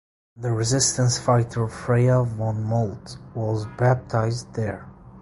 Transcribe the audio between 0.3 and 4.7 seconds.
The Resistance fighter Freya von Moltke was baptised